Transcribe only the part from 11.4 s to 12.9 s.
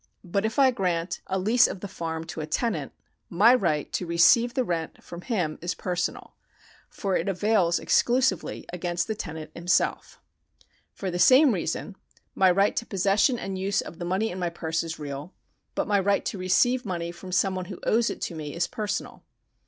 reason my right to the